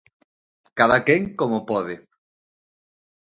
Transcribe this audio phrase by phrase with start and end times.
[0.77, 1.95] Cadaquén como pode.